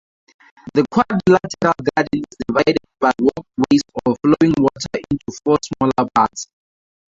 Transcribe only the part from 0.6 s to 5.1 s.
The quadrilateral garden is divided by walkways or flowing water